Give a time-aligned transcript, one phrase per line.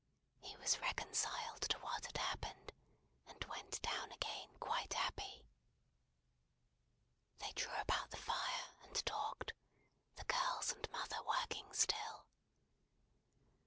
[0.39, 2.73] He was reconciled to what had happened,
[3.27, 5.45] and went down again quite happy.
[7.37, 9.53] They drew about the fire, and talked;
[10.15, 12.25] the girls and mother working still.